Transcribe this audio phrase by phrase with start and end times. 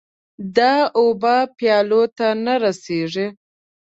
[0.55, 0.57] د
[0.99, 3.27] اوبو پیالو ته نه رسيږې